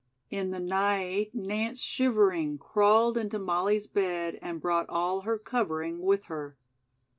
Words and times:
In 0.31 0.49
the 0.49 0.59
night, 0.59 1.29
Nance, 1.35 1.79
shivering, 1.79 2.57
crawled 2.57 3.19
into 3.19 3.37
Molly's 3.37 3.85
bed 3.85 4.39
and 4.41 4.59
brought 4.59 4.89
all 4.89 5.21
her 5.21 5.37
covering 5.37 5.99
with 5.99 6.23
her. 6.23 6.57